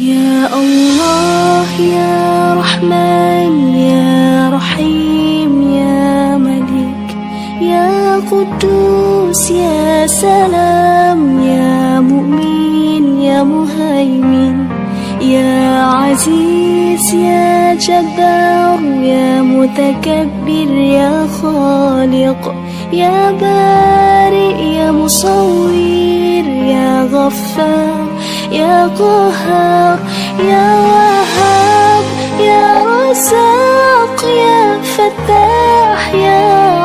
يا 0.00 0.48
الله 0.54 1.80
يا 1.80 2.54
رحمن 2.54 3.74
يا 3.76 4.50
رحيم 4.54 5.72
يا 5.72 6.36
ملك 6.36 7.16
يا 7.60 8.16
قدوس 8.30 9.50
يا 9.50 10.06
سلام 10.06 11.42
يا 11.42 12.00
مؤمن 12.00 13.20
يا 13.20 13.42
مهيمن 13.42 14.66
يا 15.20 15.84
عزيز 15.84 17.14
يا 17.14 17.74
جبار 17.74 18.80
يا 19.02 19.42
متكبر 19.42 20.70
يا 20.72 21.26
خالق 21.26 22.54
يا 22.92 23.30
بارئ 23.30 24.62
يا 24.62 24.92
مصور 24.92 25.72
يا 26.48 27.02
غفار. 27.12 28.01
يا 28.52 28.90
قهار 28.98 29.98
يا 30.38 30.68
وهاب 30.86 32.04
يا 32.40 32.64
رزاق 32.86 34.24
يا 34.24 34.80
فتاح 34.96 36.14
يا 36.14 36.44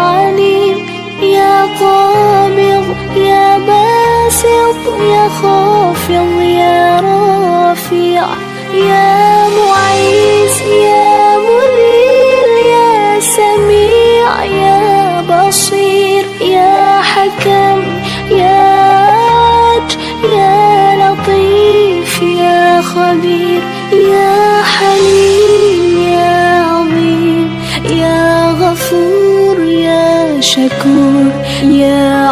عليم 0.09 0.77
يا 1.21 1.61
قابض 1.79 2.85
يا 3.15 3.57
باسط 3.57 4.81
يا 5.13 5.29
خافض 5.41 6.41
يا 6.41 6.99
رافع 6.99 8.25
يا 8.73 9.47
معيز 9.57 10.61
يا 10.61 11.37
منير 11.37 12.49
يا 12.75 13.19
سميع 13.19 14.43
يا 14.45 15.21
بصير 15.29 16.25
يا 16.41 16.76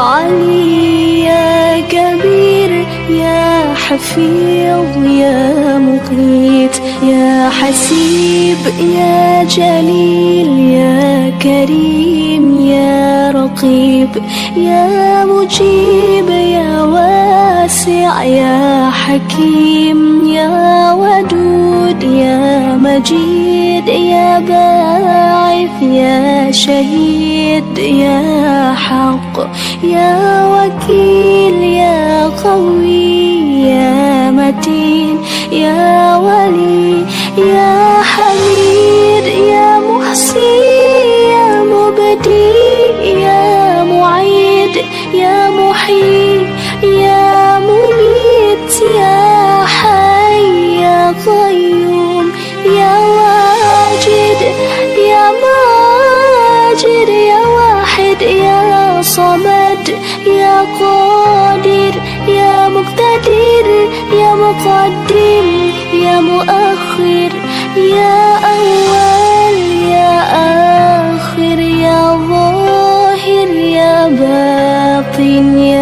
علي 0.06 1.20
يا 1.24 1.80
كبير 1.82 2.86
يا 3.10 3.74
حفيظ 3.74 5.06
يا 5.06 5.78
مقيت 5.78 6.76
يا 7.04 7.50
حسيب 7.50 8.58
يا 8.98 9.44
جليل 9.44 10.60
يا 10.60 11.30
كريم 11.42 12.62
يا 12.62 13.32
رقيب 13.32 14.10
يا 14.58 15.26
مجيب 15.26 16.30
يا 16.30 16.82
واسع 16.84 18.24
يا 18.24 18.90
حكيم 18.90 20.28
يا 20.28 20.94
ودود 20.94 22.04
يا 22.04 22.76
مجيد 22.76 23.88
يا 23.88 24.40
باعث 24.40 25.82
يا 25.82 26.52
شهيد. 26.52 27.25
يا 27.56 28.74
حق 28.74 29.48
يا 29.84 30.46
وكيل 30.46 31.64
يا 31.64 32.26
قوي 32.44 33.62
يا 33.70 34.32
متين 34.32 35.18
يا 35.52 36.18
ولي 36.18 37.06
يا 37.38 38.02
حميد 38.02 39.26
يا 39.26 39.80
محسن 39.80 40.40
يا 41.32 41.64
مبدي. 41.64 42.65
صمد 59.16 59.90
يا 60.28 60.62
قادر 60.80 61.94
يا 62.28 62.70
مقتدر 62.70 63.68
يا 64.20 64.32
مقدم 64.36 65.48
يا 66.04 66.20
مؤخر 66.20 67.32
يا 67.78 68.20
أول 68.56 69.58
يا 69.92 70.14
آخر 71.16 71.60
يا 71.60 72.02
ظاهر 72.30 73.50
يا 73.80 74.08
باطن 74.20 75.58
يا 75.58 75.75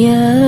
يا 0.00 0.39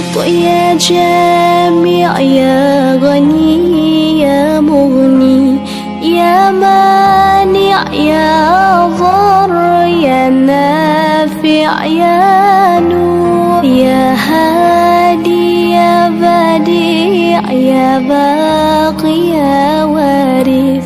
مقسط 0.00 0.24
يا 0.24 0.74
جامع 0.74 2.20
يا 2.20 2.96
غني 2.96 4.20
يا 4.20 4.60
مغني 4.60 5.58
يا 6.02 6.50
مانع 6.50 7.92
يا 7.92 8.86
ضر 8.86 9.52
يا 9.86 10.28
نافع 10.28 11.84
يا 11.84 12.80
نور 12.80 13.64
يا 13.64 14.14
هادي 14.14 15.70
يا 15.70 16.08
بديع 16.08 17.52
يا 17.52 17.98
باقي 17.98 19.18
يا 19.28 19.84
وارث 19.84 20.84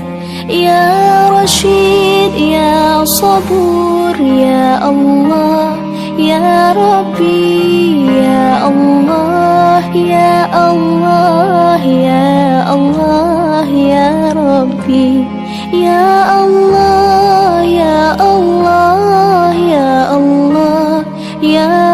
يا 0.51 1.31
رشيد 1.31 2.35
يا 2.35 3.05
صبور 3.05 4.21
يا 4.21 4.89
الله 4.91 5.77
يا 6.19 6.73
ربي. 6.73 8.14
الله 9.75 9.97
يا 9.97 10.71
الله 10.71 11.83
يا 11.85 12.75
الله 12.75 13.67
يا 13.67 14.33
ربي. 14.33 15.25
يا 15.73 16.45
الله 16.45 17.63
يا 17.63 18.15
الله 18.15 19.55
يا 19.55 20.17
الله 20.17 21.05
يا 21.43 21.94